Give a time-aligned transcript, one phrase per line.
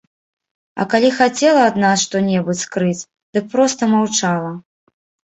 [0.83, 4.49] А калі хацела ад нас што-небудзь скрыць, дык проста маўчала.